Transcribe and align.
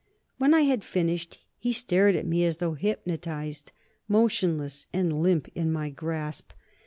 When 0.39 0.55
I 0.55 0.61
had 0.61 0.83
finished, 0.83 1.39
he 1.59 1.71
stared 1.71 2.15
at 2.15 2.25
me 2.25 2.43
as 2.43 2.57
though 2.57 2.73
hypnotized, 2.73 3.71
motionless 4.07 4.87
and 4.91 5.21
limp 5.21 5.47
in 5.53 5.71
my 5.71 5.91
grasp. 5.91 6.53